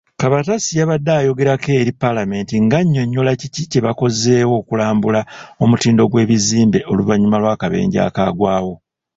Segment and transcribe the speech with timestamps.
[0.19, 5.21] Kabatsi yabadde ayogerako eri Palamenti ng'annyonnyola kiki kyebakozeewo okulambula
[5.63, 8.73] omutindo gw'ebizimbe oluvanyuma lw'akabenje akaagwawo.